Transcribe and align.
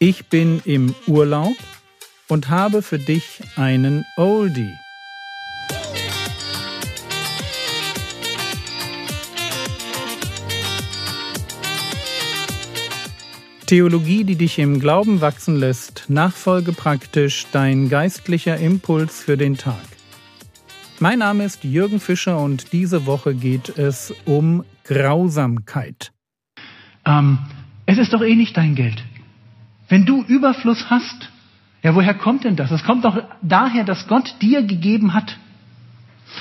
Ich 0.00 0.26
bin 0.26 0.62
im 0.64 0.94
Urlaub 1.08 1.56
und 2.28 2.48
habe 2.48 2.82
für 2.82 3.00
dich 3.00 3.40
einen 3.56 4.04
Oldie. 4.16 4.72
Theologie, 13.66 14.22
die 14.22 14.36
dich 14.36 14.60
im 14.60 14.78
Glauben 14.78 15.20
wachsen 15.20 15.56
lässt, 15.56 16.04
nachfolge 16.06 16.72
praktisch 16.72 17.46
dein 17.50 17.88
geistlicher 17.88 18.56
Impuls 18.56 19.20
für 19.20 19.36
den 19.36 19.56
Tag. 19.56 19.82
Mein 21.00 21.18
Name 21.18 21.44
ist 21.44 21.64
Jürgen 21.64 21.98
Fischer 21.98 22.38
und 22.38 22.72
diese 22.72 23.04
Woche 23.04 23.34
geht 23.34 23.76
es 23.76 24.14
um 24.26 24.64
Grausamkeit. 24.84 26.12
Ähm, 27.04 27.40
es 27.86 27.98
ist 27.98 28.12
doch 28.12 28.22
eh 28.22 28.36
nicht 28.36 28.56
dein 28.56 28.76
Geld. 28.76 29.02
Wenn 29.88 30.04
du 30.04 30.22
Überfluss 30.22 30.90
hast, 30.90 31.30
ja, 31.82 31.94
woher 31.94 32.14
kommt 32.14 32.44
denn 32.44 32.56
das? 32.56 32.70
Es 32.70 32.84
kommt 32.84 33.04
doch 33.04 33.22
daher, 33.42 33.84
dass 33.84 34.08
Gott 34.08 34.34
dir 34.42 34.62
gegeben 34.62 35.14
hat. 35.14 35.36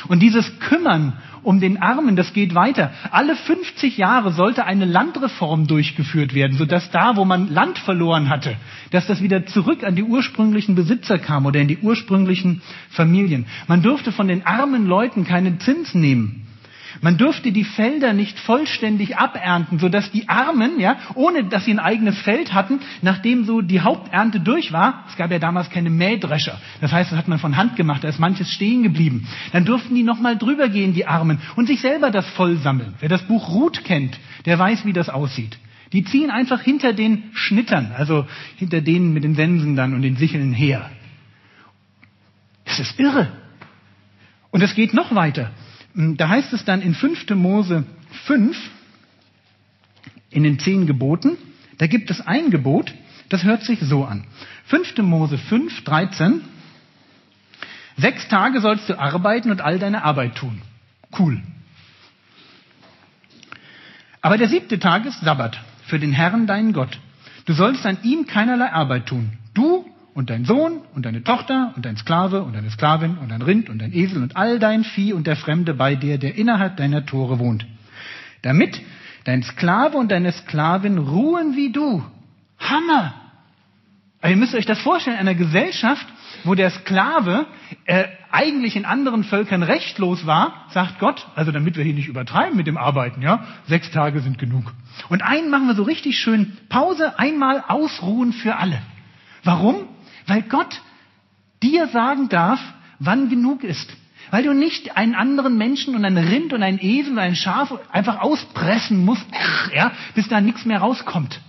Und 0.08 0.20
dieses 0.20 0.60
Kümmern 0.60 1.14
um 1.44 1.62
den 1.62 1.82
Armen, 1.82 2.16
das 2.16 2.34
geht 2.34 2.56
weiter. 2.56 2.92
Alle 3.12 3.36
50 3.36 3.98
Jahre 3.98 4.34
sollte 4.34 4.66
eine 4.66 4.86
Landreform 4.86 5.66
durchgeführt 5.68 6.34
werden, 6.34 6.58
sodass 6.58 6.92
da, 6.92 7.16
wo 7.16 7.24
man 7.24 7.50
Land 7.50 7.78
verloren 7.78 8.28
hatte, 8.28 8.58
dass 8.92 9.08
das 9.08 9.22
wieder 9.22 9.46
zurück 9.46 9.84
an 9.84 9.96
die 9.96 10.04
ursprünglichen 10.04 10.76
Besitzer 10.76 11.18
kam 11.18 11.46
oder 11.46 11.62
in 11.62 11.70
die 11.70 11.78
ursprünglichen 11.78 12.62
Familien. 12.90 13.46
Man 13.68 13.82
durfte 13.82 14.12
von 14.12 14.28
den 14.28 14.46
armen 14.46 14.88
Leuten 14.88 15.24
keinen 15.24 15.60
Zins 15.62 15.94
nehmen. 15.94 16.48
Man 17.02 17.18
durfte 17.18 17.52
die 17.52 17.64
Felder 17.64 18.14
nicht 18.14 18.40
vollständig 18.40 19.18
abernten, 19.18 19.80
sodass 19.80 20.12
die 20.12 20.30
Armen, 20.30 20.80
ja, 20.80 20.98
ohne 21.16 21.44
dass 21.46 21.66
sie 21.66 21.72
ein 21.72 21.80
eigenes 21.80 22.18
Feld 22.20 22.54
hatten, 22.54 22.80
nachdem 23.02 23.46
so 23.46 23.62
die 23.62 23.82
Haupternte 23.82 24.40
durch 24.40 24.72
war, 24.72 25.06
es 25.10 25.16
gab 25.16 25.32
ja 25.32 25.40
damals 25.40 25.70
keine 25.70 25.90
Mähdrescher, 25.90 26.60
das 26.82 26.92
heißt, 26.92 27.12
das 27.12 27.18
hat 27.18 27.28
man 27.28 27.40
von 27.40 27.58
Hand 27.58 27.76
gemacht, 27.76 28.04
da 28.04 28.08
ist 28.08 28.20
manches 28.20 28.52
stehen 28.52 28.84
geblieben, 28.84 29.28
dann 29.52 29.66
durften 29.66 29.96
die 29.96 30.04
nochmal 30.04 30.38
drüber 30.38 30.70
gehen, 30.70 30.94
die 30.94 31.06
Armen, 31.06 31.40
und 31.56 31.68
sich 31.68 31.82
selber 31.82 32.12
das 32.12 32.28
voll 32.30 32.58
sammeln. 32.58 32.96
Wer 33.00 33.10
das 33.10 33.24
Buch 33.24 33.50
Ruth 33.50 33.84
kennt, 33.84 34.20
der 34.46 34.58
weiß, 34.58 34.86
wie 34.86 34.94
das 34.94 35.10
aussieht. 35.10 35.58
Die 35.94 36.04
ziehen 36.04 36.30
einfach 36.30 36.62
hinter 36.62 36.94
den 36.94 37.32
Schnittern, 37.34 37.94
also 37.96 38.26
hinter 38.58 38.82
denen 38.82 39.14
mit 39.14 39.24
den 39.24 39.36
Sensen 39.36 39.76
dann 39.76 39.94
und 39.94 40.02
den 40.02 40.18
Sicheln 40.18 40.54
her. 40.54 40.90
Es 42.66 42.80
ist 42.80 43.00
irre. 43.00 43.30
Und 44.52 44.62
es 44.62 44.76
geht 44.76 44.94
noch 44.94 45.16
weiter. 45.16 45.52
Hm, 45.98 46.16
da 46.16 46.30
heißt 46.30 46.54
es 46.54 46.64
dann 46.64 46.82
in 46.82 46.94
5. 46.94 47.32
Mose 47.32 47.84
5, 48.26 48.56
in 50.30 50.44
den 50.44 50.60
zehn 50.60 50.86
Geboten, 50.86 51.38
da 51.80 51.88
gibt 51.88 52.12
es 52.12 52.22
ein 52.22 52.52
Gebot, 52.52 52.94
das 53.30 53.44
hört 53.44 53.64
sich 53.64 53.80
so 53.82 54.06
an. 54.06 54.24
5. 54.68 55.00
Mose 55.00 55.38
5, 55.38 55.84
13. 55.84 56.42
Sechs 57.98 58.28
Tage 58.28 58.62
sollst 58.62 58.88
du 58.90 59.00
arbeiten 59.00 59.50
und 59.50 59.62
all 59.62 59.80
deine 59.80 60.04
Arbeit 60.04 60.36
tun. 60.36 60.62
Cool. 61.18 61.42
Aber 64.22 64.38
der 64.38 64.50
siebte 64.50 64.78
Tag 64.78 65.06
ist 65.06 65.22
Sabbat 65.22 65.60
für 65.88 65.98
den 65.98 66.12
Herrn, 66.12 66.46
deinen 66.46 66.74
Gott. 66.74 67.00
Du 67.46 67.54
sollst 67.54 67.86
an 67.86 67.98
ihm 68.04 68.28
keinerlei 68.28 68.72
Arbeit 68.72 69.08
tun. 69.08 69.32
Und 70.18 70.32
dein 70.32 70.46
Sohn 70.46 70.82
und 70.96 71.06
deine 71.06 71.24
Tochter 71.24 71.74
und 71.76 71.86
dein 71.86 71.96
Sklave 71.96 72.42
und 72.42 72.54
deine 72.54 72.72
Sklavin 72.72 73.20
und 73.20 73.30
dein 73.30 73.44
Rind 73.44 73.70
und 73.70 73.78
dein 73.78 73.94
Esel 73.94 74.24
und 74.24 74.36
all 74.36 74.58
dein 74.58 74.84
Vieh 74.84 75.14
und 75.14 75.28
der 75.28 75.36
Fremde 75.36 75.76
bei 75.76 75.94
dir, 75.94 76.18
der 76.18 76.34
innerhalb 76.34 76.76
deiner 76.76 77.06
Tore 77.06 77.38
wohnt. 77.38 77.68
Damit 78.42 78.82
dein 79.26 79.44
Sklave 79.44 79.96
und 79.96 80.10
deine 80.10 80.32
Sklavin 80.32 80.98
ruhen 80.98 81.56
wie 81.56 81.72
du. 81.72 82.04
Hammer! 82.60 83.14
Aber 84.20 84.32
ihr 84.32 84.38
müsst 84.38 84.56
euch 84.56 84.66
das 84.66 84.80
vorstellen, 84.80 85.18
in 85.18 85.28
einer 85.28 85.36
Gesellschaft, 85.36 86.08
wo 86.46 86.56
der 86.56 86.72
Sklave 86.72 87.46
äh, 87.86 88.06
eigentlich 88.32 88.76
in 88.76 88.86
anderen 88.86 89.24
Völkern 89.24 89.62
rechtlos 89.62 90.26
war, 90.26 90.66
sagt 90.72 90.98
Gott, 90.98 91.28
also 91.36 91.52
damit 91.52 91.78
wir 91.78 91.84
hier 91.84 91.94
nicht 91.94 92.08
übertreiben 92.08 92.58
mit 92.58 92.66
dem 92.66 92.78
Arbeiten, 92.78 93.22
ja, 93.22 93.46
sechs 93.68 93.92
Tage 93.92 94.22
sind 94.22 94.40
genug. 94.40 94.74
Und 95.10 95.22
einen 95.22 95.52
machen 95.52 95.68
wir 95.68 95.76
so 95.76 95.84
richtig 95.84 96.18
schön 96.18 96.58
Pause, 96.70 97.20
einmal 97.20 97.64
ausruhen 97.68 98.34
für 98.34 98.56
alle. 98.56 98.82
Warum? 99.44 99.88
Weil 100.28 100.44
Gott 100.44 100.82
dir 101.64 101.88
sagen 101.88 102.30
darf, 102.30 102.60
wann 103.00 103.30
genug 103.30 103.64
ist. 103.64 103.90
Weil 104.30 104.44
du 104.44 104.54
nicht 104.54 104.98
einen 104.98 105.16
anderen 105.16 105.58
Menschen 105.58 105.96
und 105.96 106.04
ein 106.04 106.18
Rind 106.18 106.52
und 106.52 106.62
ein 106.62 106.80
Esel 106.80 107.14
und 107.14 107.20
ein 107.20 107.36
Schaf 107.36 107.74
einfach 107.92 108.20
auspressen 108.20 109.04
musst, 109.06 109.26
ja, 109.74 109.94
bis 110.16 110.28
da 110.28 110.42
nichts 110.42 110.66
mehr 110.66 110.80
rauskommt. 110.80 111.40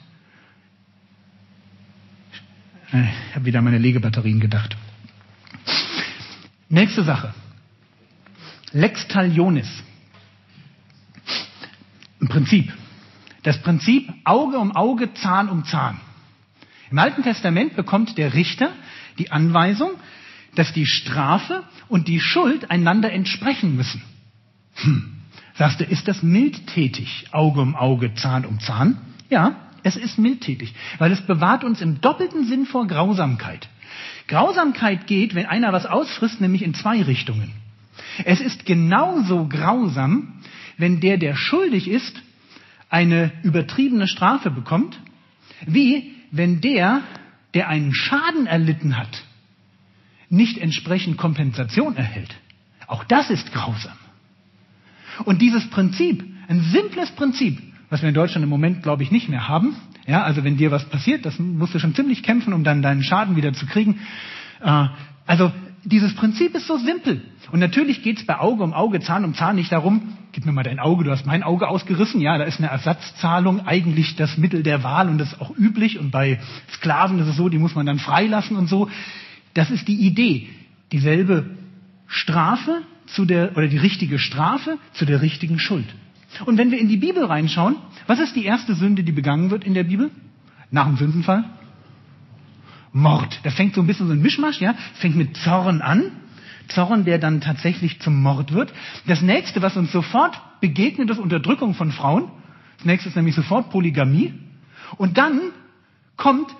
Ich 2.90 3.34
habe 3.34 3.44
wieder 3.44 3.60
meine 3.60 3.78
Legebatterien 3.78 4.40
gedacht. 4.40 4.76
Nächste 6.68 7.02
Sache. 7.02 7.34
Lex 8.72 9.08
talionis. 9.08 9.68
Im 12.20 12.28
Prinzip. 12.28 12.72
Das 13.42 13.60
Prinzip 13.62 14.12
Auge 14.24 14.58
um 14.58 14.74
Auge, 14.74 15.12
Zahn 15.14 15.48
um 15.48 15.64
Zahn. 15.64 16.00
Im 16.90 16.98
Alten 16.98 17.22
Testament 17.22 17.76
bekommt 17.76 18.16
der 18.18 18.34
Richter 18.34 18.72
die 19.18 19.30
Anweisung, 19.30 19.90
dass 20.54 20.72
die 20.72 20.86
Strafe 20.86 21.62
und 21.88 22.08
die 22.08 22.20
Schuld 22.20 22.70
einander 22.70 23.12
entsprechen 23.12 23.76
müssen. 23.76 24.02
Hm. 24.74 25.14
Sagst 25.54 25.80
du, 25.80 25.84
ist 25.84 26.08
das 26.08 26.22
mildtätig, 26.22 27.26
Auge 27.32 27.60
um 27.60 27.74
Auge, 27.74 28.14
Zahn 28.14 28.44
um 28.44 28.60
Zahn? 28.60 28.98
Ja, 29.28 29.56
es 29.82 29.96
ist 29.96 30.18
mildtätig, 30.18 30.74
weil 30.98 31.12
es 31.12 31.20
bewahrt 31.20 31.64
uns 31.64 31.80
im 31.80 32.00
doppelten 32.00 32.46
Sinn 32.46 32.64
vor 32.66 32.86
Grausamkeit. 32.86 33.68
Grausamkeit 34.26 35.06
geht, 35.06 35.34
wenn 35.34 35.46
einer 35.46 35.72
was 35.72 35.86
ausfrisst, 35.86 36.40
nämlich 36.40 36.62
in 36.62 36.74
zwei 36.74 37.02
Richtungen. 37.02 37.52
Es 38.24 38.40
ist 38.40 38.66
genauso 38.66 39.46
grausam, 39.48 40.40
wenn 40.76 41.00
der, 41.00 41.18
der 41.18 41.34
schuldig 41.34 41.88
ist, 41.88 42.22
eine 42.90 43.32
übertriebene 43.42 44.06
Strafe 44.06 44.50
bekommt, 44.50 44.98
wie 45.66 46.14
wenn 46.30 46.60
der, 46.60 47.02
der 47.54 47.68
einen 47.68 47.94
Schaden 47.94 48.46
erlitten 48.46 48.96
hat, 48.96 49.24
nicht 50.28 50.58
entsprechend 50.58 51.16
Kompensation 51.16 51.96
erhält. 51.96 52.34
Auch 52.86 53.04
das 53.04 53.30
ist 53.30 53.52
grausam. 53.52 53.96
Und 55.24 55.40
dieses 55.42 55.68
Prinzip, 55.70 56.24
ein 56.48 56.60
simples 56.62 57.10
Prinzip, 57.12 57.60
was 57.90 58.02
wir 58.02 58.08
in 58.08 58.14
Deutschland 58.14 58.44
im 58.44 58.50
Moment, 58.50 58.82
glaube 58.82 59.02
ich, 59.02 59.10
nicht 59.10 59.28
mehr 59.28 59.48
haben. 59.48 59.76
Ja, 60.06 60.22
also 60.22 60.44
wenn 60.44 60.56
dir 60.56 60.70
was 60.70 60.84
passiert, 60.88 61.26
das 61.26 61.38
musst 61.38 61.74
du 61.74 61.78
schon 61.78 61.94
ziemlich 61.94 62.22
kämpfen, 62.22 62.52
um 62.52 62.64
dann 62.64 62.82
deinen 62.82 63.02
Schaden 63.02 63.36
wieder 63.36 63.52
zu 63.52 63.66
kriegen. 63.66 64.00
Äh, 64.62 64.86
also 65.26 65.52
dieses 65.84 66.14
Prinzip 66.14 66.54
ist 66.54 66.66
so 66.66 66.76
simpel. 66.76 67.22
Und 67.50 67.60
natürlich 67.60 68.02
geht 68.02 68.18
es 68.18 68.26
bei 68.26 68.38
Auge 68.38 68.62
um 68.62 68.72
Auge, 68.72 69.00
Zahn 69.00 69.24
um 69.24 69.34
Zahn 69.34 69.56
nicht 69.56 69.72
darum, 69.72 70.17
gib 70.32 70.46
mir 70.46 70.52
mal 70.52 70.62
dein 70.62 70.78
Auge, 70.78 71.04
du 71.04 71.10
hast 71.10 71.26
mein 71.26 71.42
Auge 71.42 71.68
ausgerissen. 71.68 72.20
Ja, 72.20 72.38
da 72.38 72.44
ist 72.44 72.58
eine 72.58 72.68
Ersatzzahlung 72.68 73.66
eigentlich 73.66 74.16
das 74.16 74.36
Mittel 74.36 74.62
der 74.62 74.82
Wahl 74.82 75.08
und 75.08 75.18
das 75.18 75.32
ist 75.32 75.40
auch 75.40 75.56
üblich. 75.56 75.98
Und 75.98 76.10
bei 76.10 76.40
Sklaven 76.72 77.18
ist 77.18 77.28
es 77.28 77.36
so, 77.36 77.48
die 77.48 77.58
muss 77.58 77.74
man 77.74 77.86
dann 77.86 77.98
freilassen 77.98 78.56
und 78.56 78.68
so. 78.68 78.88
Das 79.54 79.70
ist 79.70 79.88
die 79.88 80.06
Idee. 80.06 80.48
Dieselbe 80.92 81.50
Strafe 82.06 82.82
zu 83.06 83.24
der, 83.24 83.56
oder 83.56 83.68
die 83.68 83.78
richtige 83.78 84.18
Strafe 84.18 84.78
zu 84.92 85.04
der 85.04 85.22
richtigen 85.22 85.58
Schuld. 85.58 85.86
Und 86.44 86.58
wenn 86.58 86.70
wir 86.70 86.78
in 86.78 86.88
die 86.88 86.96
Bibel 86.96 87.24
reinschauen, 87.24 87.76
was 88.06 88.20
ist 88.20 88.36
die 88.36 88.44
erste 88.44 88.74
Sünde, 88.74 89.02
die 89.02 89.12
begangen 89.12 89.50
wird 89.50 89.64
in 89.64 89.74
der 89.74 89.84
Bibel? 89.84 90.10
Nach 90.70 90.86
dem 90.86 90.96
Sündenfall? 90.96 91.44
Mord. 92.92 93.40
Das 93.42 93.54
fängt 93.54 93.74
so 93.74 93.80
ein 93.80 93.86
bisschen 93.86 94.06
so 94.06 94.12
ein 94.12 94.20
Mischmasch, 94.20 94.60
ja. 94.60 94.74
Es 94.94 95.00
fängt 95.00 95.16
mit 95.16 95.36
Zorn 95.36 95.80
an. 95.80 96.12
Zorn, 96.68 97.04
der 97.04 97.18
dann 97.18 97.40
tatsächlich 97.40 98.00
zum 98.00 98.22
Mord 98.22 98.52
wird. 98.52 98.72
Das 99.06 99.22
nächste, 99.22 99.62
was 99.62 99.76
uns 99.76 99.92
sofort 99.92 100.38
begegnet, 100.60 101.10
ist 101.10 101.18
Unterdrückung 101.18 101.74
von 101.74 101.92
Frauen. 101.92 102.30
Das 102.78 102.86
nächste 102.86 103.08
ist 103.08 103.16
nämlich 103.16 103.34
sofort 103.34 103.70
Polygamie. 103.70 104.34
Und 104.96 105.18
dann 105.18 105.40
kommt 106.16 106.50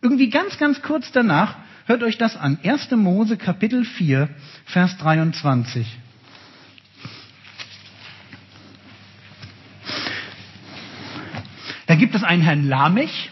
irgendwie 0.00 0.30
ganz, 0.30 0.58
ganz 0.58 0.82
kurz 0.82 1.10
danach, 1.12 1.56
hört 1.86 2.02
euch 2.02 2.18
das 2.18 2.36
an. 2.36 2.58
1. 2.62 2.90
Mose 2.92 3.36
Kapitel 3.36 3.84
4, 3.84 4.28
Vers 4.66 4.96
23. 4.98 5.86
Da 11.86 11.94
gibt 11.94 12.14
es 12.14 12.24
einen 12.24 12.42
Herrn 12.42 12.68
Lamech. 12.68 13.30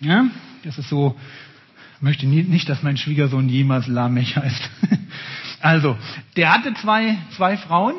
Ja, 0.00 0.26
das 0.62 0.78
ist 0.78 0.88
so, 0.88 1.16
ich 1.96 2.02
möchte 2.02 2.26
nicht, 2.26 2.68
dass 2.68 2.82
mein 2.82 2.98
Schwiegersohn 2.98 3.48
jemals 3.48 3.86
Lamech 3.86 4.36
heißt. 4.36 4.70
Also, 5.58 5.96
der 6.36 6.52
hatte 6.52 6.74
zwei, 6.74 7.16
zwei 7.30 7.56
Frauen. 7.56 7.94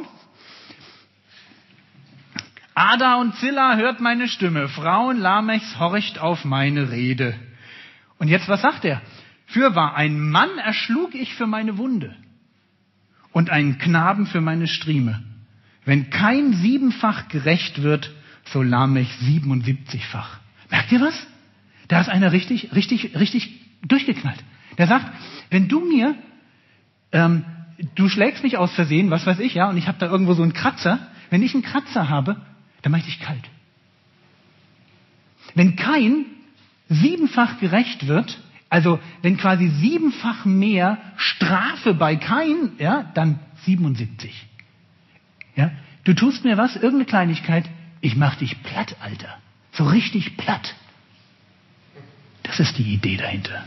Ada 2.75 3.15
und 3.15 3.35
Zilla 3.35 3.75
hört 3.75 3.99
meine 3.99 4.27
Stimme. 4.27 4.69
Frauen 4.69 5.17
Lamechs 5.17 5.77
horcht 5.79 6.19
auf 6.19 6.45
meine 6.45 6.91
Rede. 6.91 7.33
Und 8.19 8.27
jetzt, 8.27 8.47
was 8.47 8.61
sagt 8.61 8.85
er? 8.85 9.01
Fürwahr, 9.47 9.95
ein 9.95 10.29
Mann 10.29 10.59
erschlug 10.59 11.15
ich 11.15 11.33
für 11.33 11.47
meine 11.47 11.77
Wunde 11.77 12.15
und 13.31 13.49
einen 13.49 13.79
Knaben 13.79 14.27
für 14.27 14.39
meine 14.39 14.67
Strieme. 14.67 15.23
Wenn 15.83 16.09
kein 16.09 16.53
siebenfach 16.53 17.27
gerecht 17.27 17.81
wird, 17.81 18.13
so 18.45 18.61
Lamech 18.61 19.11
siebenundsiebzigfach. 19.19 20.39
Merkt 20.69 20.91
ihr 20.91 21.01
was? 21.01 21.27
Da 21.87 21.99
ist 22.01 22.09
einer 22.09 22.31
richtig, 22.31 22.73
richtig, 22.75 23.15
richtig 23.15 23.56
durchgeknallt. 23.85 24.43
Der 24.77 24.87
sagt, 24.87 25.05
wenn 25.49 25.67
du 25.67 25.81
mir, 25.81 26.15
ähm, 27.11 27.45
du 27.95 28.09
schlägst 28.09 28.43
mich 28.43 28.57
aus 28.57 28.73
Versehen, 28.73 29.09
was 29.09 29.25
weiß 29.25 29.39
ich, 29.39 29.53
ja, 29.53 29.69
und 29.69 29.77
ich 29.77 29.87
habe 29.87 29.97
da 29.99 30.07
irgendwo 30.07 30.33
so 30.33 30.43
einen 30.43 30.53
Kratzer. 30.53 30.99
Wenn 31.29 31.43
ich 31.43 31.53
einen 31.53 31.63
Kratzer 31.63 32.09
habe, 32.09 32.41
dann 32.81 32.91
mache 32.91 33.01
ich 33.01 33.07
dich 33.07 33.19
kalt. 33.19 33.43
Wenn 35.55 35.75
kein 35.75 36.25
siebenfach 36.89 37.59
gerecht 37.59 38.07
wird, 38.07 38.39
also 38.69 38.99
wenn 39.21 39.37
quasi 39.37 39.69
siebenfach 39.69 40.45
mehr 40.45 40.97
Strafe 41.15 41.93
bei 41.93 42.15
Kain, 42.15 42.73
ja, 42.79 43.03
dann 43.13 43.39
77. 43.63 44.45
Ja, 45.55 45.71
du 46.03 46.13
tust 46.13 46.43
mir 46.43 46.57
was, 46.57 46.75
irgendeine 46.75 47.05
Kleinigkeit, 47.05 47.69
ich 48.01 48.15
mach 48.15 48.35
dich 48.35 48.61
platt, 48.63 48.95
Alter. 49.01 49.37
So 49.71 49.85
richtig 49.85 50.37
platt. 50.37 50.75
Das 52.57 52.69
ist 52.69 52.77
die 52.77 52.93
Idee 52.93 53.17
dahinter. 53.17 53.63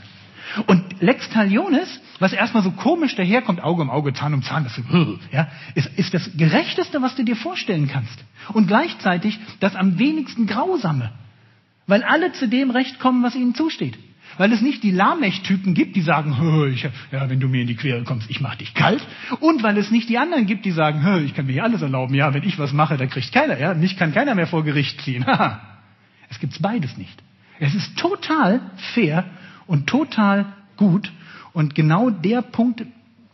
Und 0.66 1.00
Lex 1.00 1.30
Talionis, 1.30 2.00
was 2.18 2.32
erstmal 2.32 2.64
so 2.64 2.72
komisch 2.72 3.14
daherkommt, 3.14 3.62
Auge 3.62 3.82
um 3.82 3.90
Auge, 3.90 4.12
Zahn 4.12 4.34
um 4.34 4.42
Zahn, 4.42 4.64
das, 4.64 4.80
ja, 5.32 5.48
ist, 5.76 5.86
ist 5.96 6.12
das 6.12 6.30
Gerechteste, 6.36 7.00
was 7.00 7.14
du 7.14 7.22
dir 7.22 7.36
vorstellen 7.36 7.88
kannst. 7.88 8.18
Und 8.52 8.66
gleichzeitig 8.66 9.38
das 9.60 9.76
am 9.76 9.98
wenigsten 10.00 10.46
Grausame. 10.46 11.12
Weil 11.86 12.02
alle 12.02 12.32
zu 12.32 12.48
dem 12.48 12.70
Recht 12.70 12.98
kommen, 12.98 13.22
was 13.22 13.36
ihnen 13.36 13.54
zusteht. 13.54 13.96
Weil 14.38 14.52
es 14.52 14.60
nicht 14.60 14.82
die 14.82 14.90
Lamech-Typen 14.90 15.74
gibt, 15.74 15.94
die 15.94 16.02
sagen, 16.02 16.34
ich, 16.74 16.82
ja, 16.82 17.30
wenn 17.30 17.38
du 17.38 17.46
mir 17.46 17.60
in 17.60 17.68
die 17.68 17.76
Quere 17.76 18.02
kommst, 18.02 18.28
ich 18.28 18.40
mach 18.40 18.56
dich 18.56 18.74
kalt. 18.74 19.06
Und 19.38 19.62
weil 19.62 19.78
es 19.78 19.92
nicht 19.92 20.08
die 20.08 20.18
anderen 20.18 20.46
gibt, 20.46 20.64
die 20.64 20.72
sagen, 20.72 21.24
ich 21.24 21.34
kann 21.34 21.46
mir 21.46 21.52
hier 21.52 21.64
alles 21.64 21.82
erlauben, 21.82 22.14
ja, 22.14 22.34
wenn 22.34 22.42
ich 22.42 22.58
was 22.58 22.72
mache, 22.72 22.96
dann 22.96 23.08
kriegt 23.08 23.32
keiner, 23.32 23.56
ja, 23.56 23.72
mich 23.74 23.96
kann 23.96 24.12
keiner 24.12 24.34
mehr 24.34 24.48
vor 24.48 24.64
Gericht 24.64 25.00
ziehen. 25.02 25.24
es 26.28 26.40
gibt 26.40 26.60
beides 26.60 26.96
nicht. 26.96 27.22
Es 27.60 27.74
ist 27.74 27.96
total 27.96 28.60
fair 28.94 29.24
und 29.66 29.86
total 29.86 30.46
gut 30.76 31.12
und 31.52 31.74
genau 31.74 32.10
der 32.10 32.42
Punkt, 32.42 32.84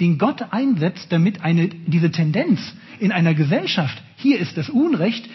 den 0.00 0.18
Gott 0.18 0.52
einsetzt, 0.52 1.06
damit 1.10 1.42
eine, 1.42 1.68
diese 1.68 2.10
Tendenz 2.10 2.60
in 2.98 3.12
einer 3.12 3.34
Gesellschaft, 3.34 4.02
hier 4.16 4.38
ist 4.38 4.58
das 4.58 4.68
Unrecht, 4.68 5.26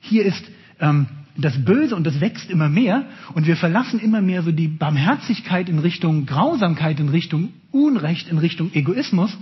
hier 0.00 0.24
ist 0.24 0.44
ähm, 0.78 1.06
das 1.36 1.64
Böse 1.64 1.96
und 1.96 2.04
das 2.04 2.20
wächst 2.20 2.50
immer 2.50 2.68
mehr 2.68 3.06
und 3.34 3.46
wir 3.46 3.56
verlassen 3.56 3.98
immer 3.98 4.20
mehr 4.20 4.42
so 4.42 4.52
die 4.52 4.68
Barmherzigkeit 4.68 5.68
in 5.68 5.78
Richtung 5.80 6.26
Grausamkeit, 6.26 7.00
in 7.00 7.08
Richtung 7.08 7.52
Unrecht, 7.72 8.28
in 8.28 8.38
Richtung 8.38 8.72
Egoismus, 8.72 9.36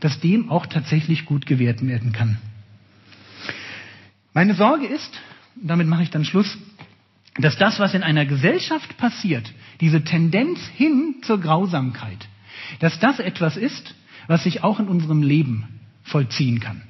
dass 0.00 0.20
dem 0.20 0.50
auch 0.50 0.66
tatsächlich 0.66 1.24
gut 1.24 1.46
gewährt 1.46 1.86
werden 1.86 2.12
kann. 2.12 2.38
Meine 4.34 4.54
Sorge 4.54 4.86
ist, 4.86 5.18
damit 5.56 5.86
mache 5.86 6.02
ich 6.02 6.10
dann 6.10 6.24
Schluss, 6.24 6.58
dass 7.38 7.56
das, 7.56 7.78
was 7.78 7.94
in 7.94 8.02
einer 8.02 8.26
Gesellschaft 8.26 8.96
passiert, 8.96 9.52
diese 9.80 10.02
Tendenz 10.02 10.60
hin 10.74 11.16
zur 11.22 11.40
Grausamkeit, 11.40 12.28
dass 12.80 12.98
das 12.98 13.20
etwas 13.20 13.56
ist, 13.56 13.94
was 14.26 14.42
sich 14.42 14.64
auch 14.64 14.80
in 14.80 14.88
unserem 14.88 15.22
Leben 15.22 15.80
vollziehen 16.02 16.60
kann. 16.60 16.82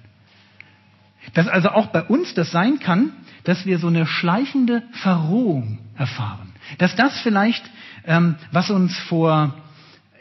Dass 1.34 1.48
also 1.48 1.70
auch 1.70 1.88
bei 1.88 2.02
uns 2.02 2.34
das 2.34 2.50
sein 2.50 2.78
kann, 2.78 3.12
dass 3.44 3.66
wir 3.66 3.78
so 3.78 3.88
eine 3.88 4.06
schleichende 4.06 4.82
Verrohung 4.92 5.78
erfahren. 5.96 6.52
Dass 6.78 6.96
das 6.96 7.20
vielleicht, 7.20 7.64
ähm, 8.04 8.36
was 8.50 8.70
uns 8.70 8.96
vor, 8.96 9.54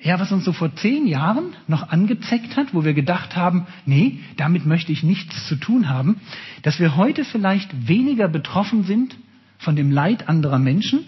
ja, 0.01 0.19
was 0.19 0.31
uns 0.31 0.43
so 0.43 0.53
vor 0.53 0.75
zehn 0.75 1.07
Jahren 1.07 1.55
noch 1.67 1.89
angezeckt 1.89 2.57
hat, 2.57 2.73
wo 2.73 2.83
wir 2.83 2.93
gedacht 2.93 3.35
haben, 3.35 3.65
nee, 3.85 4.19
damit 4.35 4.65
möchte 4.65 4.91
ich 4.91 5.03
nichts 5.03 5.47
zu 5.47 5.55
tun 5.55 5.89
haben, 5.89 6.19
dass 6.61 6.79
wir 6.79 6.95
heute 6.95 7.23
vielleicht 7.25 7.87
weniger 7.87 8.27
betroffen 8.27 8.83
sind 8.83 9.15
von 9.57 9.75
dem 9.75 9.91
Leid 9.91 10.29
anderer 10.29 10.59
Menschen, 10.59 11.05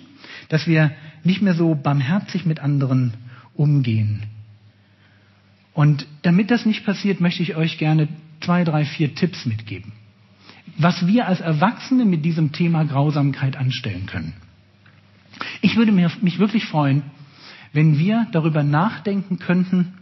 dass 0.49 0.67
wir 0.67 0.91
nicht 1.23 1.41
mehr 1.41 1.53
so 1.53 1.75
barmherzig 1.75 2.45
mit 2.45 2.59
anderen 2.59 3.13
umgehen. 3.53 4.23
Und 5.73 6.07
damit 6.23 6.51
das 6.51 6.65
nicht 6.65 6.85
passiert, 6.85 7.21
möchte 7.21 7.43
ich 7.43 7.55
euch 7.55 7.77
gerne 7.77 8.07
zwei, 8.41 8.63
drei, 8.63 8.85
vier 8.85 9.15
Tipps 9.15 9.45
mitgeben 9.45 9.93
was 10.79 11.05
wir 11.05 11.27
als 11.27 11.41
Erwachsene 11.41 12.05
mit 12.05 12.23
diesem 12.23 12.53
Thema 12.53 12.85
Grausamkeit 12.85 13.57
anstellen 13.57 14.05
können. 14.05 14.33
Ich 15.61 15.75
würde 15.75 15.91
mich 15.91 16.39
wirklich 16.39 16.65
freuen, 16.65 17.03
wenn 17.73 17.99
wir 17.99 18.27
darüber 18.31 18.63
nachdenken 18.63 19.39
könnten, 19.39 19.93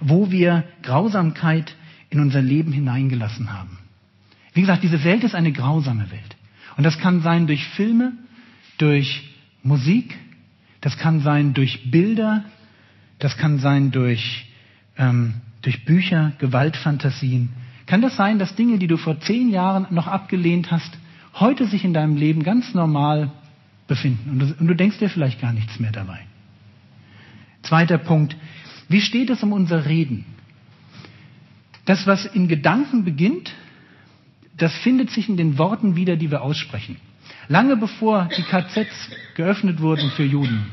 wo 0.00 0.30
wir 0.30 0.64
Grausamkeit 0.82 1.74
in 2.10 2.20
unser 2.20 2.42
Leben 2.42 2.72
hineingelassen 2.72 3.52
haben. 3.52 3.78
Wie 4.54 4.60
gesagt, 4.60 4.82
diese 4.82 5.04
Welt 5.04 5.22
ist 5.22 5.36
eine 5.36 5.52
grausame 5.52 6.10
Welt. 6.10 6.36
Und 6.78 6.84
das 6.84 6.96
kann 6.96 7.22
sein 7.22 7.48
durch 7.48 7.66
Filme, 7.66 8.12
durch 8.78 9.34
Musik, 9.64 10.16
das 10.80 10.96
kann 10.96 11.18
sein 11.18 11.52
durch 11.52 11.90
Bilder, 11.90 12.44
das 13.18 13.36
kann 13.36 13.58
sein 13.58 13.90
durch, 13.90 14.46
ähm, 14.96 15.34
durch 15.62 15.84
Bücher, 15.84 16.34
Gewaltfantasien, 16.38 17.48
kann 17.86 18.00
das 18.00 18.14
sein, 18.14 18.38
dass 18.38 18.54
Dinge, 18.54 18.78
die 18.78 18.86
du 18.86 18.96
vor 18.96 19.18
zehn 19.18 19.50
Jahren 19.50 19.88
noch 19.90 20.06
abgelehnt 20.06 20.70
hast, 20.70 20.96
heute 21.34 21.66
sich 21.66 21.84
in 21.84 21.94
deinem 21.94 22.16
Leben 22.16 22.44
ganz 22.44 22.72
normal 22.74 23.32
befinden 23.88 24.30
und 24.30 24.38
du, 24.38 24.54
und 24.60 24.68
du 24.68 24.76
denkst 24.76 24.98
dir 24.98 25.10
vielleicht 25.10 25.40
gar 25.40 25.52
nichts 25.52 25.80
mehr 25.80 25.90
dabei? 25.90 26.20
Zweiter 27.62 27.98
Punkt. 27.98 28.36
Wie 28.88 29.00
steht 29.00 29.30
es 29.30 29.42
um 29.42 29.52
unser 29.52 29.86
Reden? 29.86 30.26
Das, 31.86 32.06
was 32.06 32.24
in 32.24 32.46
Gedanken 32.46 33.02
beginnt, 33.02 33.52
das 34.58 34.74
findet 34.78 35.10
sich 35.10 35.28
in 35.28 35.36
den 35.36 35.58
Worten 35.58 35.96
wieder, 35.96 36.16
die 36.16 36.30
wir 36.30 36.42
aussprechen. 36.42 36.96
Lange 37.48 37.76
bevor 37.76 38.28
die 38.36 38.42
KZs 38.42 39.10
geöffnet 39.34 39.80
wurden 39.80 40.10
für 40.10 40.24
Juden, 40.24 40.66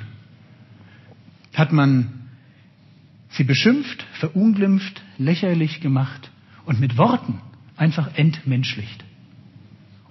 hat 1.53 1.71
man 1.71 2.11
sie 3.29 3.43
beschimpft, 3.43 4.03
verunglimpft, 4.19 5.01
lächerlich 5.17 5.81
gemacht 5.81 6.31
und 6.65 6.79
mit 6.79 6.97
Worten 6.97 7.41
einfach 7.77 8.15
entmenschlicht. 8.15 9.03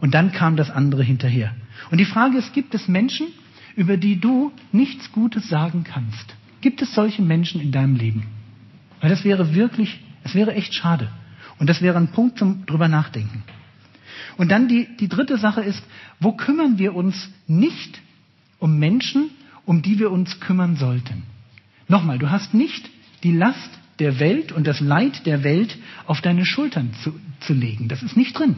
Und 0.00 0.14
dann 0.14 0.32
kam 0.32 0.56
das 0.56 0.70
andere 0.70 1.02
hinterher. 1.02 1.54
Und 1.90 1.98
die 1.98 2.04
Frage 2.04 2.38
ist, 2.38 2.52
gibt 2.52 2.74
es 2.74 2.88
Menschen, 2.88 3.28
über 3.76 3.96
die 3.96 4.20
du 4.20 4.52
nichts 4.72 5.12
Gutes 5.12 5.48
sagen 5.48 5.84
kannst? 5.84 6.34
Gibt 6.60 6.80
es 6.82 6.94
solche 6.94 7.22
Menschen 7.22 7.60
in 7.60 7.72
deinem 7.72 7.96
Leben? 7.96 8.24
Weil 9.00 9.10
das 9.10 9.24
wäre 9.24 9.54
wirklich, 9.54 10.00
es 10.22 10.34
wäre 10.34 10.54
echt 10.54 10.74
schade. 10.74 11.08
Und 11.58 11.68
das 11.68 11.82
wäre 11.82 11.98
ein 11.98 12.08
Punkt 12.08 12.38
zum 12.38 12.66
drüber 12.66 12.88
nachdenken. 12.88 13.42
Und 14.36 14.50
dann 14.50 14.68
die, 14.68 14.88
die 14.98 15.08
dritte 15.08 15.38
Sache 15.38 15.62
ist, 15.62 15.82
wo 16.20 16.32
kümmern 16.32 16.78
wir 16.78 16.94
uns 16.94 17.30
nicht 17.46 18.00
um 18.58 18.78
Menschen, 18.78 19.30
um 19.64 19.82
die 19.82 19.98
wir 19.98 20.10
uns 20.10 20.40
kümmern 20.40 20.76
sollten? 20.76 21.22
Nochmal, 21.88 22.18
du 22.18 22.30
hast 22.30 22.54
nicht 22.54 22.90
die 23.22 23.32
Last 23.32 23.70
der 23.98 24.18
Welt 24.18 24.52
und 24.52 24.66
das 24.66 24.80
Leid 24.80 25.26
der 25.26 25.44
Welt 25.44 25.76
auf 26.06 26.20
deine 26.20 26.44
Schultern 26.44 26.90
zu, 27.02 27.14
zu 27.40 27.52
legen. 27.52 27.88
Das 27.88 28.02
ist 28.02 28.16
nicht 28.16 28.38
drin. 28.38 28.56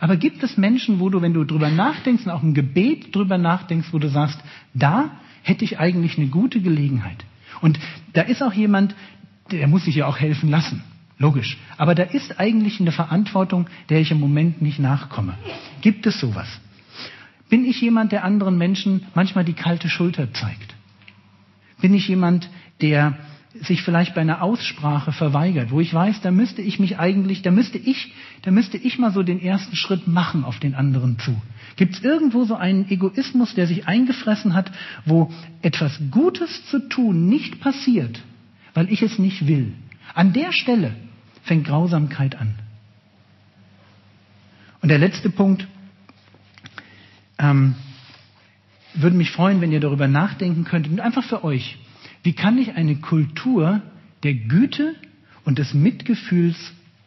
Aber 0.00 0.16
gibt 0.16 0.42
es 0.42 0.56
Menschen, 0.56 1.00
wo 1.00 1.10
du, 1.10 1.22
wenn 1.22 1.34
du 1.34 1.44
drüber 1.44 1.70
nachdenkst 1.70 2.24
und 2.24 2.30
auch 2.30 2.42
im 2.42 2.54
Gebet 2.54 3.14
drüber 3.14 3.36
nachdenkst, 3.36 3.88
wo 3.92 3.98
du 3.98 4.08
sagst, 4.08 4.38
da 4.74 5.10
hätte 5.42 5.64
ich 5.64 5.78
eigentlich 5.78 6.18
eine 6.18 6.28
gute 6.28 6.60
Gelegenheit. 6.60 7.24
Und 7.60 7.78
da 8.12 8.22
ist 8.22 8.42
auch 8.42 8.52
jemand, 8.52 8.94
der 9.50 9.66
muss 9.66 9.84
sich 9.84 9.96
ja 9.96 10.06
auch 10.06 10.18
helfen 10.18 10.48
lassen. 10.48 10.82
Logisch. 11.18 11.58
Aber 11.76 11.94
da 11.94 12.04
ist 12.04 12.38
eigentlich 12.38 12.80
eine 12.80 12.92
Verantwortung, 12.92 13.66
der 13.88 14.00
ich 14.00 14.10
im 14.10 14.20
Moment 14.20 14.62
nicht 14.62 14.78
nachkomme. 14.78 15.34
Gibt 15.80 16.06
es 16.06 16.20
sowas? 16.20 16.48
Bin 17.48 17.64
ich 17.64 17.80
jemand, 17.80 18.12
der 18.12 18.24
anderen 18.24 18.56
Menschen 18.56 19.06
manchmal 19.14 19.44
die 19.44 19.54
kalte 19.54 19.88
Schulter 19.88 20.32
zeigt? 20.32 20.74
Bin 21.80 21.94
ich 21.94 22.06
jemand, 22.08 22.48
der 22.80 23.16
sich 23.54 23.82
vielleicht 23.82 24.14
bei 24.14 24.20
einer 24.20 24.42
Aussprache 24.42 25.10
verweigert, 25.10 25.70
wo 25.70 25.80
ich 25.80 25.92
weiß, 25.92 26.20
da 26.20 26.30
müsste 26.30 26.62
ich 26.62 26.78
mich 26.78 26.98
eigentlich, 26.98 27.42
da 27.42 27.50
müsste 27.50 27.78
ich, 27.78 28.12
da 28.42 28.50
müsste 28.50 28.76
ich 28.76 28.98
mal 28.98 29.10
so 29.10 29.22
den 29.22 29.40
ersten 29.40 29.74
Schritt 29.74 30.06
machen 30.06 30.44
auf 30.44 30.60
den 30.60 30.74
anderen 30.74 31.18
zu. 31.18 31.34
Gibt 31.76 31.94
es 31.94 32.04
irgendwo 32.04 32.44
so 32.44 32.54
einen 32.54 32.88
Egoismus, 32.90 33.54
der 33.54 33.66
sich 33.66 33.88
eingefressen 33.88 34.54
hat, 34.54 34.70
wo 35.06 35.32
etwas 35.62 35.98
Gutes 36.10 36.66
zu 36.66 36.88
tun 36.88 37.28
nicht 37.28 37.60
passiert, 37.60 38.20
weil 38.74 38.92
ich 38.92 39.02
es 39.02 39.18
nicht 39.18 39.48
will? 39.48 39.72
An 40.14 40.32
der 40.32 40.52
Stelle 40.52 40.94
fängt 41.48 41.66
Grausamkeit 41.66 42.36
an. 42.36 42.54
Und 44.80 44.90
der 44.90 44.98
letzte 44.98 45.30
Punkt, 45.30 45.66
ähm, 47.38 47.74
würde 48.94 49.16
mich 49.16 49.30
freuen, 49.30 49.60
wenn 49.60 49.72
ihr 49.72 49.80
darüber 49.80 50.06
nachdenken 50.06 50.64
könntet 50.64 50.92
und 50.92 51.00
einfach 51.00 51.24
für 51.24 51.42
euch. 51.44 51.78
Wie 52.22 52.32
kann 52.32 52.58
ich 52.58 52.74
eine 52.74 52.96
Kultur 52.96 53.82
der 54.22 54.34
Güte 54.34 54.94
und 55.44 55.58
des 55.58 55.74
Mitgefühls 55.74 56.56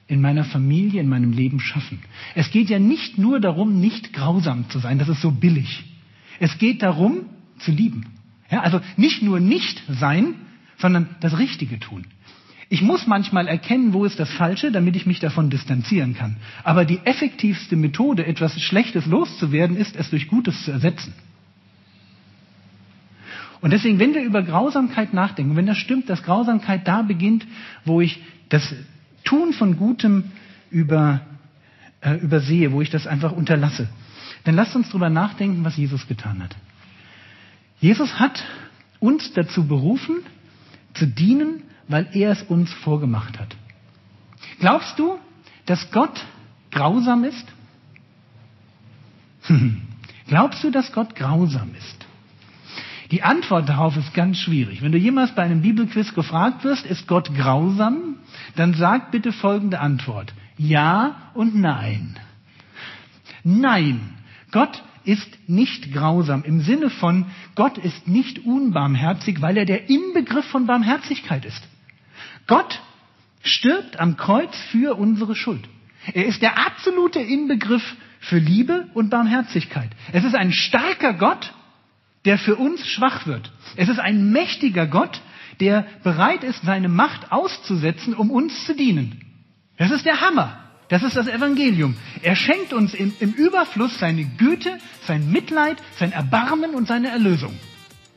in 0.08 0.22
meiner 0.22 0.44
Familie, 0.44 1.02
in 1.02 1.10
meinem 1.10 1.32
Leben 1.32 1.60
schaffen? 1.60 2.00
Es 2.36 2.52
geht 2.52 2.70
ja 2.70 2.80
nicht 2.80 3.18
nur 3.18 3.40
darum, 3.40 3.80
nicht 3.80 4.14
grausam 4.14 4.70
zu 4.70 4.80
sein, 4.80 5.00
das 5.00 5.10
ist 5.10 5.22
so 5.22 5.32
billig. 5.32 5.84
Es 6.40 6.58
geht 6.58 6.82
darum, 6.82 7.26
zu 7.60 7.72
lieben. 7.72 8.08
Ja, 8.50 8.62
also 8.62 8.82
nicht 8.98 9.22
nur 9.22 9.40
nicht 9.40 9.82
sein, 9.88 10.34
sondern 10.78 11.10
das 11.20 11.38
Richtige 11.38 11.80
tun. 11.80 12.06
Ich 12.72 12.82
muss 12.82 13.06
manchmal 13.06 13.50
erkennen, 13.50 13.92
wo 13.92 14.06
ist 14.06 14.18
das 14.18 14.32
Falsche, 14.32 14.72
damit 14.72 14.96
ich 14.96 15.06
mich 15.06 15.20
davon 15.20 15.50
distanzieren 15.50 16.16
kann. 16.16 16.38
Aber 16.64 16.86
die 16.86 17.02
effektivste 17.04 17.76
Methode, 17.76 18.26
etwas 18.26 18.58
Schlechtes 18.62 19.06
loszuwerden, 19.08 19.76
ist, 19.76 19.98
es 19.98 20.10
durch 20.10 20.30
Gutes 20.30 20.64
zu 20.64 20.72
ersetzen. 20.72 21.14
Und 23.60 23.72
deswegen, 23.72 24.00
wenn 24.00 24.14
wir 24.14 24.24
über 24.24 24.42
Grausamkeit 24.42 25.14
nachdenken, 25.14 25.58
wenn 25.58 25.66
das 25.66 25.80
stimmt, 25.80 26.10
dass 26.10 26.24
Grausamkeit 26.24 26.88
da 26.88 27.02
beginnt, 27.02 27.46
wo 27.84 28.00
ich 28.00 28.22
das 28.48 28.74
Tun 29.26 29.52
von 29.52 29.76
Gutem 29.76 30.32
über, 30.70 31.20
äh, 32.00 32.16
übersehe, 32.20 32.72
wo 32.72 32.82
ich 32.82 32.90
das 32.90 33.06
einfach 33.06 33.34
unterlasse, 33.34 33.90
dann 34.46 34.56
lasst 34.56 34.78
uns 34.78 34.88
darüber 34.88 35.10
nachdenken, 35.10 35.66
was 35.66 35.76
Jesus 35.76 36.08
getan 36.08 36.42
hat. 36.42 36.56
Jesus 37.82 38.18
hat 38.18 38.42
uns 39.02 39.34
dazu 39.34 39.68
berufen, 39.68 40.20
zu 40.94 41.06
dienen, 41.06 41.64
weil 41.92 42.08
er 42.14 42.32
es 42.32 42.44
uns 42.44 42.72
vorgemacht 42.72 43.40
hat. 43.40 43.56
Glaubst 44.60 44.98
du, 44.98 45.18
dass 45.66 45.92
Gott 45.92 46.26
grausam 46.72 47.24
ist? 47.24 47.46
Glaubst 50.28 50.64
du, 50.64 50.72
dass 50.72 50.92
Gott 50.94 51.16
grausam 51.16 51.72
ist? 51.78 52.06
Die 53.12 53.24
Antwort 53.24 53.68
darauf 53.68 53.98
ist 53.98 54.14
ganz 54.14 54.38
schwierig. 54.38 54.82
Wenn 54.82 54.94
du 54.94 54.98
jemals 54.98 55.36
bei 55.36 55.44
einem 55.44 55.62
Bibelquiz 55.62 56.14
gefragt 56.14 56.64
wirst, 56.64 56.86
ist 56.86 57.08
Gott 57.08 57.36
grausam, 57.36 58.16
dann 58.56 58.74
sag 58.74 59.12
bitte 59.12 59.34
folgende 59.34 59.80
Antwort. 59.80 60.34
Ja 60.58 61.32
und 61.34 61.56
nein. 61.56 62.18
Nein, 63.44 64.00
Gott 64.52 64.82
ist 65.04 65.50
nicht 65.50 65.92
grausam 65.92 66.44
im 66.44 66.62
Sinne 66.62 66.90
von, 66.90 67.26
Gott 67.56 67.78
ist 67.78 68.08
nicht 68.08 68.46
unbarmherzig, 68.46 69.42
weil 69.42 69.58
er 69.58 69.66
der 69.66 69.90
Inbegriff 69.90 70.46
von 70.46 70.66
Barmherzigkeit 70.66 71.44
ist. 71.44 71.62
Gott 72.48 72.82
stirbt 73.44 74.00
am 74.00 74.18
Kreuz 74.18 74.56
für 74.72 74.98
unsere 74.98 75.36
Schuld. 75.36 75.68
Er 76.14 76.26
ist 76.26 76.42
der 76.42 76.58
absolute 76.58 77.20
Inbegriff 77.20 77.96
für 78.20 78.38
Liebe 78.38 78.88
und 78.94 79.10
Barmherzigkeit. 79.10 79.90
Es 80.12 80.24
ist 80.24 80.36
ein 80.36 80.52
starker 80.52 81.14
Gott, 81.14 81.54
der 82.26 82.38
für 82.38 82.56
uns 82.56 82.88
schwach 82.88 83.26
wird. 83.26 83.52
Es 83.76 83.90
ist 83.90 84.00
ein 84.00 84.32
mächtiger 84.32 84.88
Gott, 84.88 85.22
der 85.60 85.86
bereit 86.04 86.44
ist, 86.44 86.62
seine 86.64 86.90
Macht 86.90 87.32
auszusetzen, 87.32 88.14
um 88.14 88.32
uns 88.32 88.66
zu 88.66 88.76
dienen. 88.76 89.22
Das 89.78 89.92
ist 89.92 90.06
der 90.06 90.22
Hammer. 90.22 90.58
Das 90.90 91.04
ist 91.04 91.16
das 91.16 91.28
Evangelium. 91.28 91.96
Er 92.22 92.36
schenkt 92.36 92.74
uns 92.74 92.94
im, 92.94 93.14
im, 93.20 93.32
Überfluss 93.32 93.98
seine 93.98 94.26
Güte, 94.26 94.78
sein 95.08 95.32
Mitleid, 95.32 95.78
sein 95.98 96.12
Erbarmen 96.12 96.76
und 96.76 96.88
seine 96.88 97.08
Erlösung. 97.08 97.58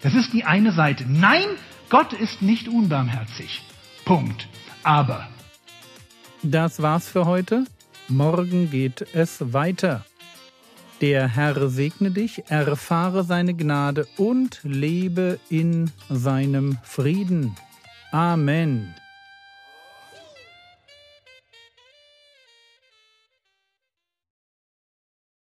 Das 0.03 0.15
ist 0.15 0.33
die 0.33 0.45
eine 0.45 0.73
Seite. 0.73 1.05
Nein, 1.09 1.47
Gott 1.89 2.13
ist 2.13 2.43
nicht 2.43 2.67
unbarmherzig. 2.67 3.63
Punkt. 4.05 4.49
Aber. 4.83 5.29
Das 6.43 6.83
war's 6.83 7.09
für 7.09 7.27
heute. 7.27 7.65
Morgen 8.09 8.71
geht 8.71 9.07
es 9.15 9.53
weiter. 9.53 10.05
Der 11.01 11.27
Herr 11.29 11.69
segne 11.69 12.11
dich, 12.11 12.43
erfahre 12.49 13.25
seine 13.25 13.55
Gnade 13.55 14.07
und 14.17 14.61
lebe 14.63 15.39
in 15.49 15.91
seinem 16.09 16.79
Frieden. 16.83 17.57
Amen. 18.13 18.95